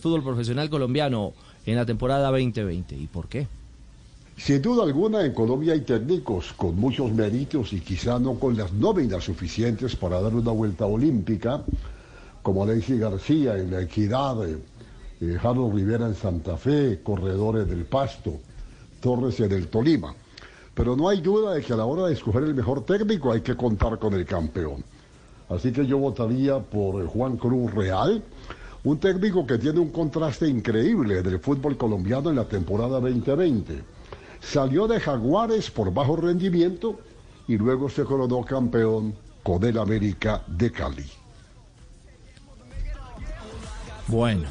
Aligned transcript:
fútbol 0.00 0.22
profesional 0.22 0.68
colombiano 0.68 1.32
en 1.66 1.76
la 1.76 1.86
temporada 1.86 2.30
2020 2.30 2.96
y 2.96 3.06
por 3.06 3.28
qué? 3.28 3.46
Sin 4.36 4.62
duda 4.62 4.84
alguna, 4.84 5.24
en 5.24 5.34
Colombia 5.34 5.74
hay 5.74 5.82
técnicos 5.82 6.54
con 6.54 6.74
muchos 6.76 7.12
méritos 7.12 7.74
y 7.74 7.80
quizá 7.80 8.18
no 8.18 8.34
con 8.34 8.56
las 8.56 8.72
nóminas 8.72 9.24
suficientes 9.24 9.94
para 9.96 10.20
dar 10.20 10.34
una 10.34 10.50
vuelta 10.50 10.86
olímpica, 10.86 11.62
como 12.42 12.64
Alexis 12.64 12.98
García 12.98 13.58
en 13.58 13.70
La 13.70 13.82
Equidad, 13.82 14.48
eh, 14.48 14.56
eh, 15.20 15.36
Harold 15.42 15.74
Rivera 15.74 16.06
en 16.06 16.14
Santa 16.14 16.56
Fe, 16.56 17.00
Corredores 17.02 17.68
del 17.68 17.84
Pasto, 17.84 18.38
Torres 19.00 19.38
en 19.40 19.52
el 19.52 19.68
Tolima. 19.68 20.14
Pero 20.72 20.96
no 20.96 21.10
hay 21.10 21.20
duda 21.20 21.52
de 21.52 21.62
que 21.62 21.74
a 21.74 21.76
la 21.76 21.84
hora 21.84 22.06
de 22.06 22.14
escoger 22.14 22.44
el 22.44 22.54
mejor 22.54 22.86
técnico 22.86 23.32
hay 23.32 23.42
que 23.42 23.56
contar 23.56 23.98
con 23.98 24.14
el 24.14 24.24
campeón. 24.24 24.82
Así 25.50 25.70
que 25.72 25.84
yo 25.84 25.98
votaría 25.98 26.60
por 26.60 27.06
Juan 27.08 27.36
Cruz 27.36 27.74
Real, 27.74 28.22
un 28.84 28.98
técnico 28.98 29.46
que 29.46 29.58
tiene 29.58 29.78
un 29.78 29.90
contraste 29.90 30.48
increíble 30.48 31.22
del 31.22 31.38
fútbol 31.40 31.76
colombiano 31.76 32.30
en 32.30 32.36
la 32.36 32.48
temporada 32.48 33.00
2020. 33.00 33.82
Salió 34.40 34.86
de 34.86 35.00
Jaguares 35.00 35.70
por 35.70 35.92
bajo 35.92 36.16
rendimiento 36.16 36.98
y 37.46 37.58
luego 37.58 37.90
se 37.90 38.04
coronó 38.04 38.42
campeón 38.42 39.14
con 39.42 39.62
el 39.64 39.78
América 39.78 40.42
de 40.46 40.72
Cali. 40.72 41.06
Bueno, 44.06 44.48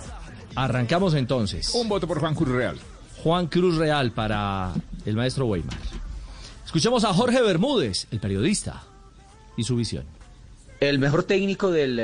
arrancamos 0.55 1.15
entonces. 1.15 1.73
Un 1.73 1.89
voto 1.89 2.07
por 2.07 2.19
Juan 2.19 2.35
Cruz 2.35 2.49
Real. 2.49 2.77
Juan 3.23 3.47
Cruz 3.47 3.77
Real 3.77 4.11
para 4.11 4.73
el 5.05 5.15
maestro 5.15 5.47
Weimar. 5.47 5.77
Escuchemos 6.65 7.03
a 7.03 7.13
Jorge 7.13 7.41
Bermúdez, 7.41 8.07
el 8.11 8.19
periodista, 8.19 8.83
y 9.57 9.63
su 9.63 9.75
visión. 9.75 10.18
El 10.79 10.97
mejor 10.97 11.23
técnico 11.23 11.71
del 11.71 11.97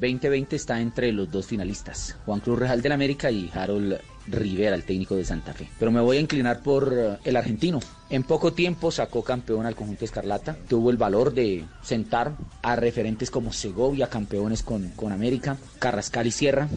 2020 0.00 0.56
está 0.56 0.80
entre 0.80 1.12
los 1.12 1.30
dos 1.30 1.46
finalistas, 1.46 2.16
Juan 2.24 2.40
Cruz 2.40 2.58
Real 2.58 2.80
del 2.80 2.92
América 2.92 3.30
y 3.30 3.50
Harold 3.52 4.00
Rivera, 4.26 4.74
el 4.74 4.84
técnico 4.84 5.16
de 5.16 5.24
Santa 5.26 5.52
Fe. 5.52 5.68
Pero 5.78 5.90
me 5.90 6.00
voy 6.00 6.16
a 6.16 6.20
inclinar 6.20 6.62
por 6.62 7.18
el 7.22 7.36
argentino. 7.36 7.80
En 8.08 8.22
poco 8.22 8.54
tiempo 8.54 8.90
sacó 8.90 9.22
campeón 9.22 9.66
al 9.66 9.74
conjunto 9.74 10.06
Escarlata, 10.06 10.56
tuvo 10.66 10.88
el 10.88 10.96
valor 10.96 11.34
de 11.34 11.66
sentar 11.82 12.32
a 12.62 12.74
referentes 12.74 13.30
como 13.30 13.52
Segovia, 13.52 14.08
campeones 14.08 14.62
con, 14.62 14.88
con 14.92 15.12
América, 15.12 15.58
Carrascal 15.78 16.26
y 16.26 16.30
Sierra, 16.30 16.68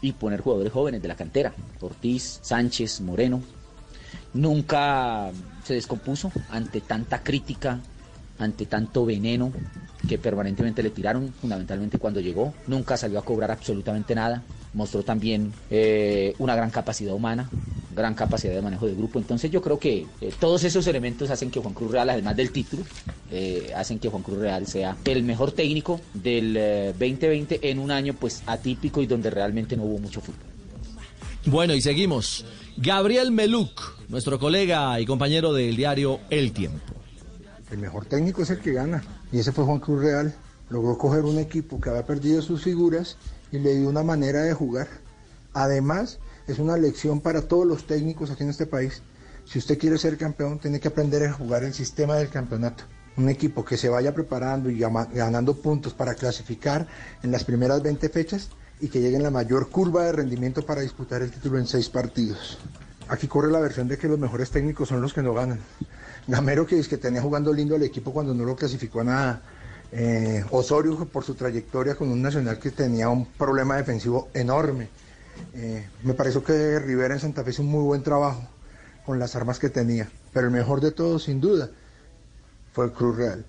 y 0.00 0.12
poner 0.12 0.40
jugadores 0.40 0.72
jóvenes 0.72 1.02
de 1.02 1.08
la 1.08 1.16
cantera, 1.16 1.52
Ortiz, 1.82 2.38
Sánchez, 2.40 3.02
Moreno. 3.02 3.42
Nunca 4.32 5.30
se 5.64 5.74
descompuso 5.74 6.32
ante 6.48 6.80
tanta 6.80 7.22
crítica, 7.22 7.80
ante 8.38 8.66
tanto 8.66 9.04
veneno 9.04 9.52
que 10.08 10.18
permanentemente 10.18 10.82
le 10.82 10.90
tiraron, 10.90 11.32
fundamentalmente 11.40 11.98
cuando 11.98 12.20
llegó. 12.20 12.52
Nunca 12.66 12.96
salió 12.96 13.18
a 13.18 13.24
cobrar 13.24 13.50
absolutamente 13.50 14.14
nada. 14.14 14.42
Mostró 14.74 15.02
también 15.02 15.52
eh, 15.70 16.34
una 16.38 16.54
gran 16.56 16.70
capacidad 16.70 17.14
humana, 17.14 17.48
gran 17.94 18.14
capacidad 18.14 18.52
de 18.52 18.60
manejo 18.60 18.86
de 18.86 18.94
grupo. 18.94 19.18
Entonces 19.18 19.50
yo 19.50 19.62
creo 19.62 19.78
que 19.78 20.06
eh, 20.20 20.32
todos 20.38 20.64
esos 20.64 20.86
elementos 20.86 21.30
hacen 21.30 21.50
que 21.50 21.60
Juan 21.60 21.74
Cruz 21.74 21.92
Real, 21.92 22.10
además 22.10 22.36
del 22.36 22.50
título, 22.50 22.82
eh, 23.30 23.72
hacen 23.74 23.98
que 23.98 24.08
Juan 24.08 24.22
Cruz 24.22 24.38
Real 24.38 24.66
sea 24.66 24.96
el 25.04 25.22
mejor 25.22 25.52
técnico 25.52 26.00
del 26.12 26.54
2020 26.98 27.70
en 27.70 27.78
un 27.78 27.90
año 27.90 28.14
pues 28.14 28.42
atípico 28.46 29.00
y 29.00 29.06
donde 29.06 29.30
realmente 29.30 29.76
no 29.76 29.84
hubo 29.84 29.98
mucho 29.98 30.20
fútbol. 30.20 30.40
Bueno, 31.46 31.74
y 31.74 31.80
seguimos. 31.80 32.44
Gabriel 32.76 33.30
Meluk, 33.30 33.98
nuestro 34.08 34.38
colega 34.38 34.98
y 34.98 35.06
compañero 35.06 35.52
del 35.52 35.76
diario 35.76 36.20
El 36.30 36.52
Tiempo. 36.52 36.93
El 37.70 37.78
mejor 37.78 38.04
técnico 38.04 38.42
es 38.42 38.50
el 38.50 38.60
que 38.60 38.72
gana. 38.72 39.02
Y 39.32 39.38
ese 39.38 39.52
fue 39.52 39.64
Juan 39.64 39.80
Cruz 39.80 40.02
Real. 40.02 40.34
Logró 40.68 40.98
coger 40.98 41.24
un 41.24 41.38
equipo 41.38 41.80
que 41.80 41.90
había 41.90 42.06
perdido 42.06 42.42
sus 42.42 42.62
figuras 42.62 43.16
y 43.52 43.58
le 43.58 43.74
dio 43.76 43.88
una 43.88 44.02
manera 44.02 44.42
de 44.42 44.54
jugar. 44.54 44.88
Además, 45.52 46.18
es 46.46 46.58
una 46.58 46.76
lección 46.76 47.20
para 47.20 47.42
todos 47.42 47.66
los 47.66 47.86
técnicos 47.86 48.30
aquí 48.30 48.42
en 48.42 48.50
este 48.50 48.66
país. 48.66 49.02
Si 49.44 49.58
usted 49.58 49.78
quiere 49.78 49.98
ser 49.98 50.16
campeón, 50.16 50.58
tiene 50.58 50.80
que 50.80 50.88
aprender 50.88 51.24
a 51.24 51.32
jugar 51.32 51.64
el 51.64 51.74
sistema 51.74 52.16
del 52.16 52.30
campeonato. 52.30 52.84
Un 53.16 53.28
equipo 53.28 53.64
que 53.64 53.76
se 53.76 53.88
vaya 53.88 54.14
preparando 54.14 54.70
y 54.70 54.78
ganando 54.78 55.54
puntos 55.54 55.94
para 55.94 56.14
clasificar 56.14 56.88
en 57.22 57.30
las 57.30 57.44
primeras 57.44 57.82
20 57.82 58.08
fechas 58.08 58.48
y 58.80 58.88
que 58.88 59.00
llegue 59.00 59.16
en 59.16 59.22
la 59.22 59.30
mayor 59.30 59.70
curva 59.70 60.04
de 60.04 60.12
rendimiento 60.12 60.66
para 60.66 60.80
disputar 60.80 61.22
el 61.22 61.30
título 61.30 61.58
en 61.58 61.66
seis 61.66 61.88
partidos. 61.88 62.58
Aquí 63.08 63.28
corre 63.28 63.52
la 63.52 63.60
versión 63.60 63.86
de 63.86 63.98
que 63.98 64.08
los 64.08 64.18
mejores 64.18 64.50
técnicos 64.50 64.88
son 64.88 65.00
los 65.00 65.12
que 65.12 65.22
no 65.22 65.34
ganan. 65.34 65.60
Gamero 66.26 66.66
que, 66.66 66.78
es 66.78 66.88
que 66.88 66.96
tenía 66.96 67.20
jugando 67.20 67.52
lindo 67.52 67.76
el 67.76 67.82
equipo 67.82 68.12
cuando 68.12 68.34
no 68.34 68.44
lo 68.44 68.56
clasificó 68.56 69.00
a 69.00 69.04
nada. 69.04 69.42
Eh, 69.92 70.44
Osorio 70.50 71.06
por 71.06 71.22
su 71.22 71.34
trayectoria 71.34 71.94
con 71.94 72.10
un 72.10 72.20
Nacional 72.20 72.58
que 72.58 72.70
tenía 72.70 73.08
un 73.08 73.26
problema 73.26 73.76
defensivo 73.76 74.28
enorme. 74.34 74.88
Eh, 75.54 75.86
me 76.02 76.14
pareció 76.14 76.42
que 76.42 76.78
Rivera 76.78 77.14
en 77.14 77.20
Santa 77.20 77.44
Fe 77.44 77.50
hizo 77.50 77.62
un 77.62 77.68
muy 77.68 77.82
buen 77.82 78.02
trabajo 78.02 78.48
con 79.04 79.18
las 79.18 79.36
armas 79.36 79.58
que 79.58 79.68
tenía. 79.68 80.08
Pero 80.32 80.46
el 80.46 80.52
mejor 80.52 80.80
de 80.80 80.90
todos, 80.90 81.24
sin 81.24 81.40
duda, 81.40 81.70
fue 82.72 82.92
Cruz 82.92 83.16
Real. 83.16 83.44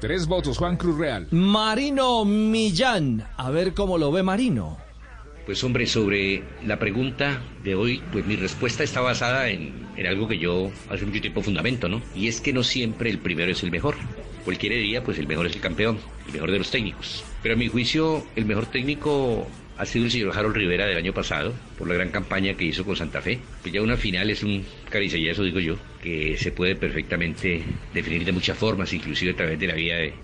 Tres 0.00 0.26
votos, 0.26 0.58
Juan 0.58 0.76
Cruz 0.76 0.98
Real. 0.98 1.28
Marino 1.30 2.24
Millán. 2.24 3.24
A 3.36 3.50
ver 3.50 3.72
cómo 3.72 3.98
lo 3.98 4.10
ve 4.10 4.24
Marino. 4.24 4.76
Pues 5.46 5.64
hombre, 5.64 5.86
sobre 5.86 6.42
la 6.64 6.78
pregunta 6.78 7.42
de 7.64 7.74
hoy, 7.74 8.00
pues 8.12 8.24
mi 8.24 8.36
respuesta 8.36 8.84
está 8.84 9.00
basada 9.00 9.48
en, 9.48 9.72
en, 9.96 10.06
algo 10.06 10.28
que 10.28 10.38
yo 10.38 10.70
hace 10.88 11.04
mucho 11.04 11.20
tiempo 11.20 11.42
fundamento, 11.42 11.88
¿no? 11.88 12.00
Y 12.14 12.28
es 12.28 12.40
que 12.40 12.52
no 12.52 12.62
siempre 12.62 13.10
el 13.10 13.18
primero 13.18 13.50
es 13.50 13.62
el 13.64 13.72
mejor. 13.72 13.96
Cualquier 14.44 14.74
día, 14.74 15.02
pues 15.02 15.18
el 15.18 15.26
mejor 15.26 15.46
es 15.46 15.56
el 15.56 15.60
campeón, 15.60 15.98
el 16.26 16.32
mejor 16.32 16.52
de 16.52 16.58
los 16.58 16.70
técnicos. 16.70 17.24
Pero 17.42 17.56
a 17.56 17.58
mi 17.58 17.66
juicio, 17.66 18.24
el 18.36 18.44
mejor 18.44 18.66
técnico 18.66 19.48
ha 19.78 19.84
sido 19.84 20.04
el 20.04 20.12
señor 20.12 20.36
Harold 20.36 20.54
Rivera 20.54 20.86
del 20.86 20.96
año 20.96 21.12
pasado, 21.12 21.52
por 21.76 21.88
la 21.88 21.94
gran 21.94 22.10
campaña 22.10 22.54
que 22.54 22.64
hizo 22.64 22.84
con 22.84 22.94
Santa 22.94 23.20
Fe. 23.20 23.40
Pues 23.62 23.74
ya 23.74 23.82
una 23.82 23.96
final 23.96 24.30
es 24.30 24.44
un 24.44 24.64
caricellazo, 24.90 25.42
digo 25.42 25.58
yo, 25.58 25.76
que 26.00 26.36
se 26.38 26.52
puede 26.52 26.76
perfectamente 26.76 27.64
definir 27.92 28.24
de 28.24 28.30
muchas 28.30 28.56
formas, 28.56 28.92
inclusive 28.92 29.32
a 29.32 29.36
través 29.36 29.58
de 29.58 29.66
la 29.66 29.74
vía 29.74 29.96
de, 29.96 30.14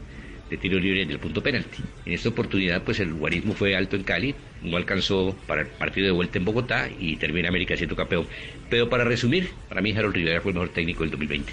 de 0.48 0.56
tiro 0.56 0.78
libre 0.78 1.02
en 1.02 1.10
el 1.10 1.18
punto 1.18 1.42
penalti. 1.42 1.82
En 2.04 2.12
esta 2.12 2.28
oportunidad, 2.28 2.82
pues 2.82 3.00
el 3.00 3.14
guarismo 3.14 3.54
fue 3.54 3.76
alto 3.76 3.96
en 3.96 4.04
Cali, 4.04 4.34
no 4.62 4.76
alcanzó 4.76 5.34
para 5.46 5.62
el 5.62 5.66
partido 5.66 6.06
de 6.06 6.12
vuelta 6.12 6.38
en 6.38 6.44
Bogotá 6.44 6.88
y 6.98 7.16
termina 7.16 7.48
América 7.48 7.76
siendo 7.76 7.96
campeón. 7.96 8.26
Pero 8.70 8.88
para 8.88 9.04
resumir, 9.04 9.50
para 9.68 9.80
mí 9.80 9.92
Harold 9.92 10.14
Rivera 10.14 10.40
fue 10.40 10.52
el 10.52 10.54
mejor 10.54 10.70
técnico 10.70 11.00
del 11.00 11.10
2020. 11.10 11.52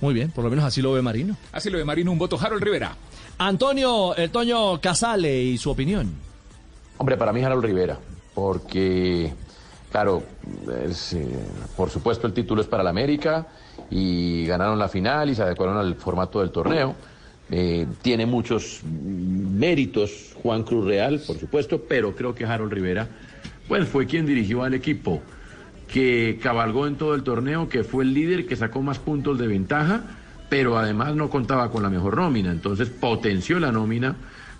Muy 0.00 0.14
bien, 0.14 0.30
por 0.30 0.44
lo 0.44 0.50
menos 0.50 0.64
así 0.64 0.80
lo 0.80 0.92
ve 0.92 1.02
Marino. 1.02 1.36
Así 1.52 1.70
lo 1.70 1.78
ve 1.78 1.84
Marino, 1.84 2.12
un 2.12 2.18
voto 2.18 2.38
Harold 2.40 2.62
Rivera. 2.62 2.96
Antonio, 3.38 4.14
el 4.16 4.30
Toño 4.30 4.80
Casale 4.80 5.42
y 5.42 5.58
su 5.58 5.70
opinión. 5.70 6.10
Hombre, 6.98 7.16
para 7.16 7.32
mí 7.32 7.42
Harold 7.42 7.64
Rivera, 7.64 7.98
porque, 8.34 9.32
claro, 9.90 10.22
es, 10.86 11.14
eh, 11.14 11.26
por 11.76 11.88
supuesto 11.88 12.26
el 12.26 12.34
título 12.34 12.60
es 12.60 12.68
para 12.68 12.82
la 12.82 12.90
América 12.90 13.46
y 13.90 14.46
ganaron 14.46 14.78
la 14.78 14.88
final 14.88 15.30
y 15.30 15.34
se 15.34 15.42
adecuaron 15.42 15.78
al 15.78 15.94
formato 15.94 16.40
del 16.40 16.50
torneo. 16.50 16.94
Eh, 17.52 17.86
tiene 18.00 18.26
muchos 18.26 18.80
méritos 18.84 20.36
Juan 20.40 20.62
Cruz 20.62 20.86
Real, 20.86 21.20
por 21.26 21.36
supuesto, 21.38 21.84
pero 21.88 22.14
creo 22.14 22.34
que 22.34 22.44
Harold 22.44 22.72
Rivera, 22.72 23.08
pues 23.66 23.88
fue 23.88 24.06
quien 24.06 24.24
dirigió 24.24 24.62
al 24.62 24.74
equipo, 24.74 25.20
que 25.88 26.38
cabalgó 26.40 26.86
en 26.86 26.94
todo 26.94 27.14
el 27.14 27.24
torneo, 27.24 27.68
que 27.68 27.82
fue 27.82 28.04
el 28.04 28.14
líder, 28.14 28.46
que 28.46 28.54
sacó 28.54 28.82
más 28.82 29.00
puntos 29.00 29.38
de 29.38 29.48
ventaja, 29.48 30.02
pero 30.48 30.78
además 30.78 31.16
no 31.16 31.28
contaba 31.28 31.70
con 31.70 31.82
la 31.82 31.90
mejor 31.90 32.16
nómina, 32.16 32.52
entonces 32.52 32.88
potenció 32.88 33.58
la 33.58 33.72
nómina, 33.72 34.14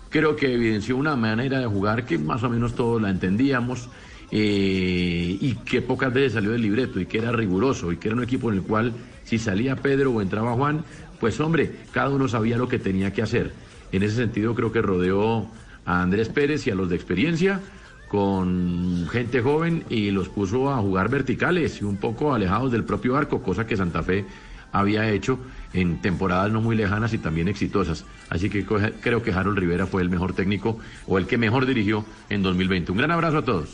creo 0.09 0.35
que 0.35 0.53
evidenció 0.53 0.97
una 0.97 1.15
manera 1.15 1.59
de 1.59 1.67
jugar 1.67 2.05
que 2.05 2.17
más 2.17 2.43
o 2.43 2.49
menos 2.49 2.75
todos 2.75 3.01
la 3.01 3.09
entendíamos. 3.09 3.89
Eh, 4.33 5.37
y 5.41 5.55
que 5.55 5.81
pocas 5.81 6.13
veces 6.13 6.31
salió 6.31 6.51
del 6.51 6.61
libreto 6.61 7.01
y 7.01 7.05
que 7.05 7.17
era 7.17 7.33
riguroso 7.33 7.91
y 7.91 7.97
que 7.97 8.07
era 8.07 8.15
un 8.15 8.23
equipo 8.23 8.49
en 8.49 8.59
el 8.59 8.63
cual 8.63 8.93
si 9.25 9.37
salía 9.37 9.75
Pedro 9.75 10.11
o 10.11 10.21
entraba 10.21 10.53
Juan, 10.53 10.85
pues 11.21 11.39
hombre, 11.39 11.71
cada 11.91 12.09
uno 12.09 12.27
sabía 12.27 12.57
lo 12.57 12.67
que 12.67 12.79
tenía 12.79 13.13
que 13.13 13.21
hacer. 13.21 13.53
En 13.91 14.03
ese 14.03 14.15
sentido 14.15 14.55
creo 14.55 14.71
que 14.71 14.81
rodeó 14.81 15.47
a 15.85 16.01
Andrés 16.01 16.29
Pérez 16.29 16.65
y 16.65 16.71
a 16.71 16.75
los 16.75 16.89
de 16.89 16.95
experiencia 16.95 17.61
con 18.09 19.07
gente 19.09 19.41
joven 19.41 19.85
y 19.89 20.11
los 20.11 20.27
puso 20.27 20.69
a 20.69 20.77
jugar 20.77 21.09
verticales 21.09 21.79
y 21.79 21.85
un 21.85 21.97
poco 21.97 22.33
alejados 22.33 22.71
del 22.71 22.83
propio 22.83 23.15
arco, 23.15 23.41
cosa 23.41 23.65
que 23.65 23.77
Santa 23.77 24.03
Fe 24.03 24.25
había 24.71 25.09
hecho 25.11 25.37
en 25.73 26.01
temporadas 26.01 26.51
no 26.51 26.59
muy 26.59 26.75
lejanas 26.75 27.13
y 27.13 27.19
también 27.19 27.47
exitosas. 27.47 28.03
Así 28.29 28.49
que 28.49 28.65
creo 28.65 29.21
que 29.21 29.31
Harold 29.31 29.59
Rivera 29.59 29.85
fue 29.85 30.01
el 30.01 30.09
mejor 30.09 30.33
técnico 30.33 30.79
o 31.07 31.19
el 31.19 31.27
que 31.27 31.37
mejor 31.37 31.67
dirigió 31.67 32.03
en 32.29 32.41
2020. 32.41 32.91
Un 32.91 32.97
gran 32.97 33.11
abrazo 33.11 33.37
a 33.37 33.45
todos. 33.45 33.69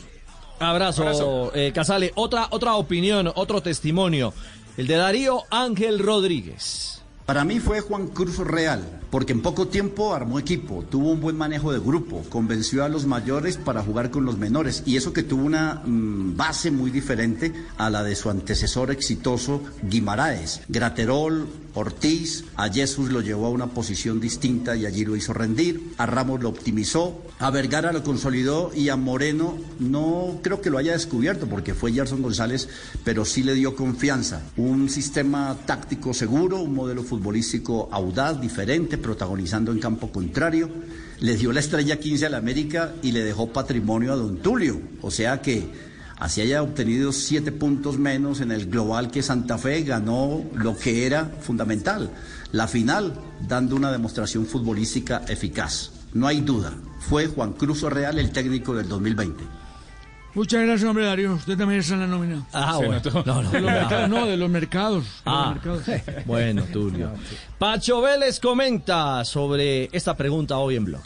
Abrazo, 0.60 1.50
eh, 1.54 1.72
Casale. 1.74 2.12
Otra, 2.14 2.48
otra 2.50 2.74
opinión, 2.74 3.30
otro 3.34 3.62
testimonio. 3.62 4.34
El 4.76 4.86
de 4.86 4.96
Darío 4.96 5.42
Ángel 5.50 5.98
Rodríguez. 5.98 6.98
Para 7.28 7.44
mí 7.44 7.60
fue 7.60 7.82
Juan 7.82 8.06
Cruz 8.06 8.38
Real, 8.38 9.02
porque 9.10 9.32
en 9.32 9.40
poco 9.40 9.68
tiempo 9.68 10.14
armó 10.14 10.38
equipo, 10.38 10.84
tuvo 10.88 11.12
un 11.12 11.20
buen 11.20 11.36
manejo 11.36 11.72
de 11.72 11.78
grupo, 11.78 12.22
convenció 12.28 12.84
a 12.84 12.88
los 12.88 13.06
mayores 13.06 13.56
para 13.56 13.82
jugar 13.82 14.10
con 14.10 14.24
los 14.24 14.38
menores 14.38 14.82
y 14.86 14.96
eso 14.96 15.12
que 15.12 15.22
tuvo 15.22 15.44
una 15.44 15.82
mm, 15.84 16.36
base 16.36 16.70
muy 16.70 16.90
diferente 16.90 17.52
a 17.76 17.90
la 17.90 18.02
de 18.02 18.16
su 18.16 18.30
antecesor 18.30 18.90
exitoso 18.90 19.62
Guimaraes. 19.82 20.60
Graterol, 20.68 21.46
Ortiz, 21.74 22.44
a 22.56 22.68
Jesús 22.68 23.10
lo 23.10 23.20
llevó 23.20 23.46
a 23.46 23.50
una 23.50 23.68
posición 23.68 24.20
distinta 24.20 24.76
y 24.76 24.84
allí 24.84 25.04
lo 25.04 25.16
hizo 25.16 25.32
rendir, 25.32 25.92
a 25.96 26.06
Ramos 26.06 26.42
lo 26.42 26.48
optimizó, 26.48 27.22
a 27.38 27.50
Vergara 27.50 27.92
lo 27.92 28.02
consolidó 28.02 28.72
y 28.74 28.88
a 28.88 28.96
Moreno 28.96 29.56
no 29.78 30.40
creo 30.42 30.60
que 30.60 30.70
lo 30.70 30.78
haya 30.78 30.92
descubierto 30.92 31.46
porque 31.46 31.74
fue 31.74 31.92
Gerson 31.92 32.20
González, 32.20 32.68
pero 33.04 33.24
sí 33.24 33.42
le 33.42 33.54
dio 33.54 33.76
confianza. 33.76 34.42
Un 34.56 34.88
sistema 34.90 35.56
táctico 35.66 36.12
seguro, 36.12 36.58
un 36.60 36.74
modelo 36.74 37.04
futbolístico 37.04 37.88
audaz, 37.92 38.40
diferente, 38.40 38.97
protagonizando 38.98 39.72
en 39.72 39.78
campo 39.78 40.10
contrario. 40.12 40.68
Le 41.20 41.36
dio 41.36 41.52
la 41.52 41.60
estrella 41.60 41.98
15 41.98 42.26
al 42.26 42.34
América 42.34 42.94
y 43.02 43.12
le 43.12 43.24
dejó 43.24 43.52
patrimonio 43.52 44.12
a 44.12 44.16
Don 44.16 44.38
Tulio. 44.38 44.80
O 45.02 45.10
sea 45.10 45.40
que 45.42 45.68
así 46.18 46.40
haya 46.40 46.62
obtenido 46.62 47.12
siete 47.12 47.52
puntos 47.52 47.98
menos 47.98 48.40
en 48.40 48.52
el 48.52 48.66
global 48.66 49.10
que 49.10 49.22
Santa 49.22 49.58
Fe 49.58 49.82
ganó 49.82 50.44
lo 50.54 50.76
que 50.76 51.06
era 51.06 51.26
fundamental, 51.40 52.10
la 52.52 52.68
final, 52.68 53.14
dando 53.48 53.76
una 53.76 53.92
demostración 53.92 54.46
futbolística 54.46 55.24
eficaz. 55.28 55.90
No 56.14 56.26
hay 56.26 56.40
duda, 56.40 56.72
fue 57.00 57.26
Juan 57.26 57.52
Cruz 57.52 57.82
Real 57.82 58.18
el 58.18 58.32
técnico 58.32 58.74
del 58.74 58.88
2020. 58.88 59.67
Muchas 60.34 60.62
gracias, 60.62 60.88
hombre 60.88 61.04
Darío. 61.06 61.34
Usted 61.34 61.56
también 61.56 61.80
está 61.80 61.94
en 61.94 62.00
la 62.00 62.06
nómina. 62.06 62.46
Ah, 62.52 62.76
bueno. 62.76 63.00
No, 63.24 63.42
no, 63.42 63.50
de 63.50 63.60
los 63.60 63.70
mercados, 63.72 64.08
no, 64.08 64.26
de 64.26 64.36
los 64.36 64.50
mercados. 64.50 65.04
de 65.04 65.08
los 65.10 65.22
Ah, 65.26 65.50
mercados. 65.54 65.82
bueno, 66.26 66.62
Tulio. 66.72 67.10
Pacho 67.58 68.00
Vélez 68.02 68.38
comenta 68.38 69.24
sobre 69.24 69.88
esta 69.92 70.16
pregunta 70.16 70.58
hoy 70.58 70.76
en 70.76 70.84
blog. 70.84 71.00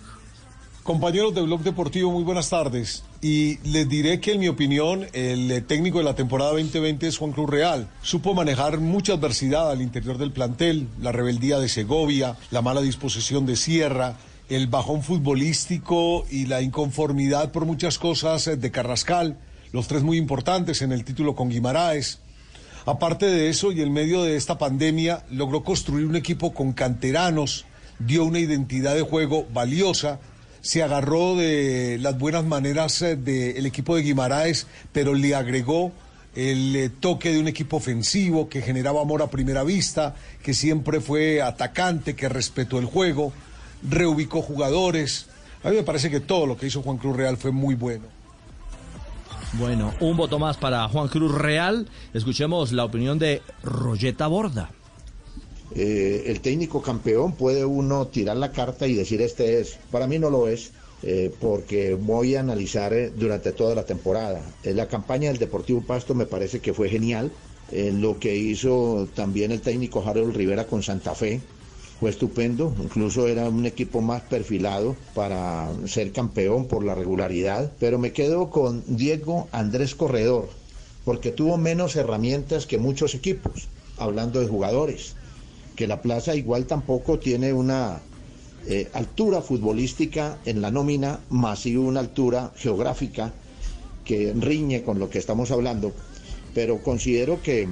Compañeros 0.82 1.32
de 1.32 1.42
Blog 1.42 1.62
Deportivo, 1.62 2.10
muy 2.10 2.24
buenas 2.24 2.50
tardes. 2.50 3.04
Y 3.20 3.58
les 3.58 3.88
diré 3.88 4.18
que 4.20 4.32
en 4.32 4.40
mi 4.40 4.48
opinión 4.48 5.06
el 5.12 5.48
eh, 5.52 5.60
técnico 5.60 5.98
de 5.98 6.04
la 6.04 6.16
temporada 6.16 6.50
2020 6.50 7.06
es 7.06 7.18
Juan 7.18 7.30
Cruz 7.30 7.48
Real. 7.48 7.86
Supo 8.02 8.34
manejar 8.34 8.78
mucha 8.78 9.12
adversidad 9.12 9.70
al 9.70 9.80
interior 9.80 10.18
del 10.18 10.32
plantel, 10.32 10.88
la 11.00 11.12
rebeldía 11.12 11.60
de 11.60 11.68
Segovia, 11.68 12.36
la 12.50 12.62
mala 12.62 12.80
disposición 12.80 13.46
de 13.46 13.54
Sierra, 13.54 14.16
el 14.54 14.66
bajón 14.66 15.02
futbolístico 15.02 16.26
y 16.30 16.46
la 16.46 16.60
inconformidad 16.60 17.52
por 17.52 17.64
muchas 17.64 17.98
cosas 17.98 18.46
eh, 18.46 18.56
de 18.56 18.70
Carrascal, 18.70 19.38
los 19.72 19.88
tres 19.88 20.02
muy 20.02 20.18
importantes 20.18 20.82
en 20.82 20.92
el 20.92 21.04
título 21.04 21.34
con 21.34 21.48
Guimaraes. 21.48 22.18
Aparte 22.84 23.26
de 23.26 23.48
eso, 23.48 23.72
y 23.72 23.80
en 23.80 23.92
medio 23.92 24.24
de 24.24 24.36
esta 24.36 24.58
pandemia, 24.58 25.24
logró 25.30 25.62
construir 25.64 26.04
un 26.04 26.16
equipo 26.16 26.52
con 26.52 26.72
canteranos, 26.72 27.64
dio 27.98 28.24
una 28.24 28.40
identidad 28.40 28.94
de 28.94 29.02
juego 29.02 29.46
valiosa, 29.52 30.18
se 30.60 30.82
agarró 30.82 31.36
de 31.36 31.98
las 32.00 32.18
buenas 32.18 32.44
maneras 32.44 33.00
eh, 33.00 33.16
del 33.16 33.64
equipo 33.64 33.96
de 33.96 34.02
Guimaraes, 34.02 34.66
pero 34.92 35.14
le 35.14 35.34
agregó 35.34 35.92
el 36.34 36.76
eh, 36.76 36.90
toque 36.90 37.32
de 37.32 37.38
un 37.38 37.48
equipo 37.48 37.78
ofensivo 37.78 38.48
que 38.48 38.60
generaba 38.60 39.00
amor 39.00 39.22
a 39.22 39.30
primera 39.30 39.64
vista, 39.64 40.14
que 40.42 40.52
siempre 40.52 41.00
fue 41.00 41.40
atacante, 41.40 42.14
que 42.14 42.28
respetó 42.28 42.78
el 42.78 42.86
juego, 42.86 43.32
reubicó 43.88 44.42
jugadores. 44.42 45.26
A 45.62 45.70
mí 45.70 45.76
me 45.76 45.82
parece 45.82 46.10
que 46.10 46.20
todo 46.20 46.46
lo 46.46 46.56
que 46.56 46.66
hizo 46.66 46.82
Juan 46.82 46.98
Cruz 46.98 47.16
Real 47.16 47.36
fue 47.36 47.50
muy 47.52 47.74
bueno. 47.74 48.04
Bueno, 49.54 49.92
un 50.00 50.16
voto 50.16 50.38
más 50.38 50.56
para 50.56 50.88
Juan 50.88 51.08
Cruz 51.08 51.32
Real. 51.32 51.88
Escuchemos 52.14 52.72
la 52.72 52.84
opinión 52.84 53.18
de 53.18 53.42
Royeta 53.62 54.26
Borda. 54.26 54.70
Eh, 55.74 56.24
el 56.26 56.40
técnico 56.40 56.82
campeón 56.82 57.32
puede 57.34 57.64
uno 57.64 58.06
tirar 58.06 58.36
la 58.36 58.52
carta 58.52 58.86
y 58.86 58.94
decir 58.94 59.20
este 59.20 59.60
es. 59.60 59.78
Para 59.90 60.06
mí 60.06 60.18
no 60.18 60.30
lo 60.30 60.48
es, 60.48 60.72
eh, 61.02 61.32
porque 61.40 61.94
voy 61.94 62.36
a 62.36 62.40
analizar 62.40 62.92
eh, 62.94 63.10
durante 63.14 63.52
toda 63.52 63.74
la 63.74 63.84
temporada. 63.84 64.40
Eh, 64.64 64.72
la 64.72 64.88
campaña 64.88 65.28
del 65.28 65.38
Deportivo 65.38 65.82
Pasto 65.82 66.14
me 66.14 66.26
parece 66.26 66.60
que 66.60 66.72
fue 66.72 66.88
genial. 66.88 67.30
Eh, 67.72 67.90
lo 67.94 68.18
que 68.18 68.36
hizo 68.36 69.08
también 69.14 69.50
el 69.50 69.62
técnico 69.62 70.04
Harold 70.06 70.36
Rivera 70.36 70.66
con 70.66 70.82
Santa 70.82 71.14
Fe 71.14 71.40
fue 72.02 72.10
estupendo. 72.10 72.74
Incluso 72.82 73.28
era 73.28 73.48
un 73.48 73.64
equipo 73.64 74.00
más 74.00 74.22
perfilado 74.22 74.96
para 75.14 75.70
ser 75.86 76.10
campeón 76.10 76.66
por 76.66 76.82
la 76.82 76.96
regularidad. 76.96 77.70
Pero 77.78 77.96
me 77.96 78.10
quedo 78.10 78.50
con 78.50 78.82
Diego 78.88 79.46
Andrés 79.52 79.94
Corredor, 79.94 80.48
porque 81.04 81.30
tuvo 81.30 81.58
menos 81.58 81.94
herramientas 81.94 82.66
que 82.66 82.76
muchos 82.76 83.14
equipos, 83.14 83.68
hablando 83.98 84.40
de 84.40 84.48
jugadores 84.48 85.14
que 85.76 85.86
la 85.86 86.02
plaza 86.02 86.34
igual 86.34 86.66
tampoco 86.66 87.20
tiene 87.20 87.52
una 87.52 88.00
eh, 88.66 88.88
altura 88.94 89.40
futbolística 89.40 90.38
en 90.44 90.60
la 90.60 90.72
nómina, 90.72 91.20
más 91.30 91.60
sí 91.60 91.76
una 91.76 92.00
altura 92.00 92.50
geográfica 92.56 93.32
que 94.04 94.34
riñe 94.36 94.82
con 94.82 94.98
lo 94.98 95.08
que 95.08 95.20
estamos 95.20 95.52
hablando, 95.52 95.92
pero 96.52 96.82
considero 96.82 97.40
que 97.42 97.68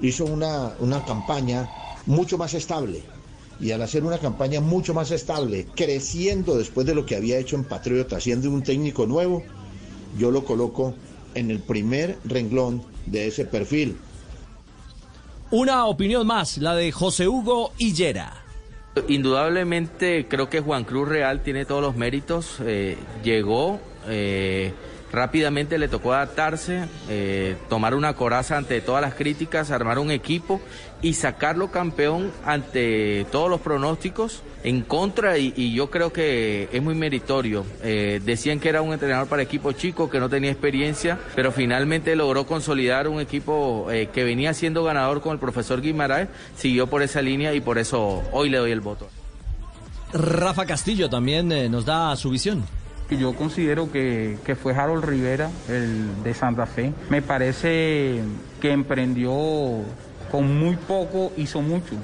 hizo 0.00 0.24
una, 0.24 0.72
una 0.80 1.04
campaña 1.04 1.68
mucho 2.06 2.38
más 2.38 2.54
estable. 2.54 3.02
Y 3.60 3.70
al 3.70 3.82
hacer 3.82 4.04
una 4.04 4.18
campaña 4.18 4.60
mucho 4.60 4.92
más 4.92 5.10
estable, 5.10 5.66
creciendo 5.74 6.56
después 6.56 6.86
de 6.86 6.94
lo 6.94 7.06
que 7.06 7.16
había 7.16 7.38
hecho 7.38 7.56
en 7.56 7.64
Patriota, 7.64 8.20
siendo 8.20 8.50
un 8.50 8.62
técnico 8.62 9.06
nuevo, 9.06 9.42
yo 10.18 10.30
lo 10.30 10.44
coloco 10.44 10.94
en 11.34 11.50
el 11.50 11.60
primer 11.60 12.18
renglón 12.24 12.82
de 13.06 13.28
ese 13.28 13.44
perfil. 13.44 13.96
Una 15.50 15.86
opinión 15.86 16.26
más, 16.26 16.58
la 16.58 16.74
de 16.74 16.90
José 16.90 17.28
Hugo 17.28 17.72
Hillera. 17.78 18.42
Indudablemente 19.08 20.26
creo 20.28 20.48
que 20.48 20.60
Juan 20.60 20.84
Cruz 20.84 21.08
Real 21.08 21.42
tiene 21.42 21.64
todos 21.64 21.82
los 21.82 21.96
méritos. 21.96 22.56
eh, 22.60 22.96
llegó, 23.22 23.78
eh, 24.08 24.72
rápidamente 25.12 25.78
le 25.78 25.88
tocó 25.88 26.12
adaptarse, 26.12 26.84
eh, 27.08 27.56
tomar 27.68 27.94
una 27.94 28.14
coraza 28.14 28.56
ante 28.56 28.80
todas 28.80 29.02
las 29.02 29.14
críticas, 29.14 29.70
armar 29.70 29.98
un 29.98 30.10
equipo 30.10 30.60
y 31.02 31.14
sacarlo 31.14 31.70
campeón 31.70 32.32
ante 32.44 33.26
todos 33.30 33.50
los 33.50 33.60
pronósticos 33.60 34.42
en 34.64 34.82
contra 34.82 35.38
y, 35.38 35.74
yo 35.74 35.90
creo 35.90 36.12
que 36.12 36.68
es 36.72 36.82
muy 36.82 36.94
meritorio. 36.94 37.64
Eh, 37.82 38.20
decían 38.24 38.58
que 38.58 38.68
era 38.68 38.82
un 38.82 38.92
entrenador 38.92 39.28
para 39.28 39.42
equipo 39.42 39.72
chico, 39.72 40.10
que 40.10 40.18
no 40.18 40.28
tenía 40.28 40.50
experiencia, 40.50 41.18
pero 41.34 41.52
finalmente 41.52 42.16
logró 42.16 42.46
consolidar 42.46 43.08
un 43.08 43.20
equipo 43.20 43.88
eh, 43.90 44.08
que 44.12 44.24
venía 44.24 44.54
siendo 44.54 44.82
ganador 44.82 45.20
con 45.20 45.32
el 45.32 45.38
profesor 45.38 45.80
Guimaraes, 45.80 46.28
siguió 46.56 46.88
por 46.88 47.02
esa 47.02 47.22
línea 47.22 47.54
y 47.54 47.60
por 47.60 47.78
eso 47.78 48.22
hoy 48.32 48.48
le 48.48 48.58
doy 48.58 48.72
el 48.72 48.80
voto. 48.80 49.08
Rafa 50.12 50.66
Castillo 50.66 51.08
también 51.08 51.48
nos 51.70 51.84
da 51.84 52.14
su 52.16 52.30
visión. 52.30 52.64
Yo 53.10 53.34
considero 53.34 53.92
que, 53.92 54.38
que 54.44 54.56
fue 54.56 54.74
Harold 54.74 55.04
Rivera, 55.04 55.50
el 55.68 56.22
de 56.24 56.34
Santa 56.34 56.66
Fe. 56.66 56.92
Me 57.08 57.22
parece 57.22 58.20
que 58.60 58.72
emprendió 58.72 59.32
con 60.30 60.58
muy 60.58 60.76
poco, 60.76 61.32
hizo 61.36 61.62
mucho. 61.62 61.94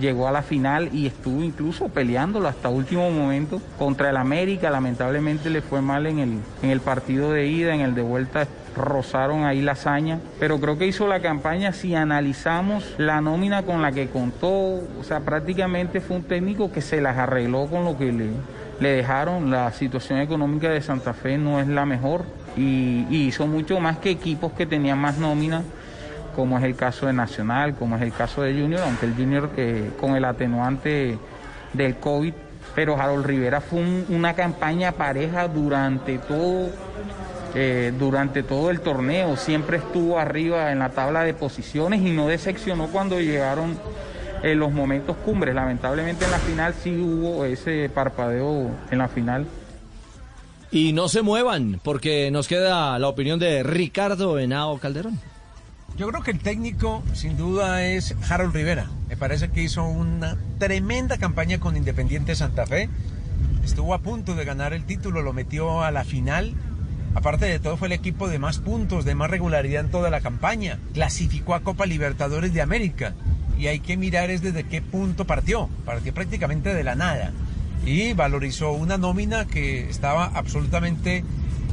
Llegó 0.00 0.26
a 0.26 0.32
la 0.32 0.42
final 0.42 0.88
y 0.92 1.06
estuvo 1.06 1.42
incluso 1.42 1.88
peleándolo 1.88 2.48
hasta 2.48 2.70
último 2.70 3.10
momento 3.10 3.60
contra 3.78 4.08
el 4.08 4.16
América. 4.16 4.70
Lamentablemente 4.70 5.50
le 5.50 5.60
fue 5.60 5.82
mal 5.82 6.06
en 6.06 6.18
el, 6.18 6.38
en 6.62 6.70
el 6.70 6.80
partido 6.80 7.32
de 7.32 7.46
ida, 7.46 7.74
en 7.74 7.80
el 7.80 7.94
de 7.94 8.02
vuelta 8.02 8.46
rozaron 8.76 9.44
ahí 9.44 9.60
la 9.60 9.72
hazaña, 9.72 10.18
pero 10.40 10.58
creo 10.60 10.78
que 10.78 10.86
hizo 10.86 11.06
la 11.06 11.20
campaña 11.20 11.72
si 11.72 11.94
analizamos 11.94 12.94
la 12.98 13.20
nómina 13.20 13.62
con 13.64 13.82
la 13.82 13.92
que 13.92 14.08
contó, 14.08 14.48
o 14.48 15.04
sea, 15.04 15.20
prácticamente 15.20 16.00
fue 16.00 16.16
un 16.16 16.22
técnico 16.24 16.72
que 16.72 16.80
se 16.80 17.00
las 17.00 17.18
arregló 17.18 17.66
con 17.66 17.84
lo 17.84 17.96
que 17.98 18.12
le, 18.12 18.30
dejaron, 18.88 19.50
la 19.50 19.70
situación 19.72 20.18
económica 20.20 20.68
de 20.68 20.80
Santa 20.80 21.12
Fe 21.12 21.38
no 21.38 21.60
es 21.60 21.68
la 21.68 21.84
mejor 21.86 22.24
y, 22.56 23.06
y 23.10 23.26
hizo 23.28 23.46
mucho 23.46 23.78
más 23.80 23.98
que 23.98 24.10
equipos 24.10 24.52
que 24.52 24.66
tenían 24.66 24.98
más 24.98 25.18
nómina, 25.18 25.62
como 26.34 26.58
es 26.58 26.64
el 26.64 26.74
caso 26.74 27.06
de 27.06 27.12
Nacional, 27.12 27.74
como 27.74 27.96
es 27.96 28.02
el 28.02 28.12
caso 28.12 28.42
de 28.42 28.52
Junior, 28.58 28.80
aunque 28.84 29.06
el 29.06 29.14
Junior 29.14 29.50
eh, 29.56 29.90
con 30.00 30.16
el 30.16 30.24
atenuante 30.24 31.18
del 31.74 31.96
COVID, 31.96 32.32
pero 32.74 32.98
Harold 32.98 33.26
Rivera 33.26 33.60
fue 33.60 33.80
un- 33.80 34.06
una 34.08 34.32
campaña 34.34 34.92
pareja 34.92 35.46
durante 35.46 36.18
todo 36.18 36.70
eh, 37.54 37.92
durante 37.98 38.42
todo 38.42 38.70
el 38.70 38.80
torneo, 38.80 39.36
siempre 39.36 39.76
estuvo 39.76 40.18
arriba 40.18 40.72
en 40.72 40.78
la 40.78 40.90
tabla 40.90 41.22
de 41.22 41.34
posiciones 41.34 42.00
y 42.00 42.10
no 42.10 42.26
decepcionó 42.28 42.88
cuando 42.88 43.20
llegaron 43.20 43.78
eh, 44.42 44.54
los 44.54 44.72
momentos 44.72 45.16
cumbres. 45.18 45.54
Lamentablemente 45.54 46.24
en 46.24 46.30
la 46.30 46.38
final 46.38 46.74
sí 46.82 46.90
hubo 46.96 47.44
ese 47.44 47.90
parpadeo 47.92 48.70
en 48.90 48.98
la 48.98 49.08
final. 49.08 49.46
Y 50.70 50.94
no 50.94 51.08
se 51.08 51.20
muevan, 51.20 51.80
porque 51.84 52.30
nos 52.30 52.48
queda 52.48 52.98
la 52.98 53.08
opinión 53.08 53.38
de 53.38 53.62
Ricardo 53.62 54.38
Henao 54.38 54.78
Calderón. 54.78 55.20
Yo 55.98 56.08
creo 56.08 56.22
que 56.22 56.30
el 56.30 56.38
técnico 56.38 57.02
sin 57.12 57.36
duda 57.36 57.84
es 57.84 58.16
Harold 58.30 58.54
Rivera. 58.54 58.86
Me 59.08 59.16
parece 59.18 59.50
que 59.50 59.62
hizo 59.62 59.84
una 59.84 60.38
tremenda 60.58 61.18
campaña 61.18 61.60
con 61.60 61.76
Independiente 61.76 62.34
Santa 62.34 62.64
Fe. 62.64 62.88
Estuvo 63.62 63.92
a 63.92 63.98
punto 63.98 64.34
de 64.34 64.46
ganar 64.46 64.72
el 64.72 64.84
título, 64.84 65.20
lo 65.20 65.34
metió 65.34 65.82
a 65.82 65.90
la 65.90 66.04
final. 66.04 66.54
Aparte 67.14 67.46
de 67.46 67.58
todo 67.58 67.76
fue 67.76 67.88
el 67.88 67.92
equipo 67.92 68.28
de 68.28 68.38
más 68.38 68.58
puntos, 68.58 69.04
de 69.04 69.14
más 69.14 69.30
regularidad 69.30 69.84
en 69.84 69.90
toda 69.90 70.10
la 70.10 70.20
campaña. 70.20 70.78
Clasificó 70.94 71.54
a 71.54 71.60
Copa 71.60 71.86
Libertadores 71.86 72.54
de 72.54 72.62
América. 72.62 73.14
Y 73.58 73.66
hay 73.66 73.80
que 73.80 73.96
mirar 73.96 74.30
es 74.30 74.42
desde 74.42 74.64
qué 74.64 74.80
punto 74.80 75.26
partió. 75.26 75.68
Partió 75.84 76.14
prácticamente 76.14 76.74
de 76.74 76.84
la 76.84 76.94
nada. 76.94 77.32
Y 77.84 78.12
valorizó 78.14 78.72
una 78.72 78.96
nómina 78.96 79.46
que 79.46 79.88
estaba 79.90 80.24
absolutamente 80.26 81.24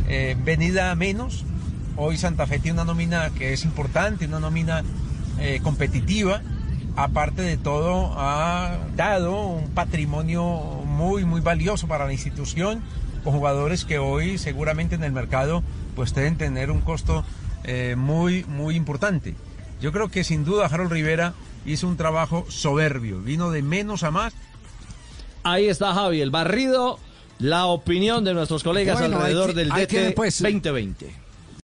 eh, 0.08 0.36
venida 0.44 0.92
a 0.92 0.96
menos 0.96 1.46
Hoy 2.02 2.18
Santa 2.18 2.48
Fe 2.48 2.60
tiene 2.60 2.76
una 2.76 2.86
nómina 2.86 3.30
que 3.32 3.52
es 3.52 3.66
importante, 3.66 4.26
una 4.26 4.40
nómina 4.40 4.86
eh, 5.38 5.60
competitiva. 5.62 6.42
Aparte 6.96 7.42
de 7.42 7.58
todo, 7.58 8.14
ha 8.18 8.78
dado 8.96 9.48
un 9.48 9.68
patrimonio 9.72 10.46
muy, 10.86 11.26
muy 11.26 11.42
valioso 11.42 11.90
para 11.90 12.06
la 12.06 12.14
institución, 12.14 12.82
con 13.24 13.34
jugadores 13.34 13.86
que 13.86 14.00
hoy 14.00 14.38
seguramente 14.38 14.96
en 14.96 15.04
el 15.04 15.12
mercado 15.12 15.64
pues 15.96 16.14
deben 16.14 16.38
tener 16.38 16.72
un 16.72 16.82
costo 16.82 17.24
eh, 17.64 17.96
muy, 17.98 18.44
muy 18.46 18.76
importante. 18.76 19.36
Yo 19.82 19.92
creo 19.92 20.10
que 20.10 20.24
sin 20.24 20.46
duda 20.46 20.66
Harold 20.66 20.92
Rivera 20.92 21.34
hizo 21.66 21.88
un 21.88 21.98
trabajo 21.98 22.46
soberbio, 22.50 23.20
vino 23.22 23.52
de 23.52 23.62
menos 23.62 24.04
a 24.04 24.12
más. 24.12 24.34
Ahí 25.44 25.68
está 25.68 25.94
Javi, 25.94 26.22
el 26.22 26.32
barrido, 26.32 27.00
la 27.40 27.66
opinión 27.68 28.24
de 28.24 28.34
nuestros 28.34 28.64
colegas 28.64 29.00
Bueno, 29.00 29.18
alrededor 29.18 29.54
del 29.54 29.70
DT 29.70 29.88
tiene, 29.88 30.12
pues, 30.12 30.42
2020. 30.42 31.29